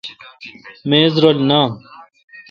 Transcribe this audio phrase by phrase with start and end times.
[0.89, 1.71] میز رل نام۔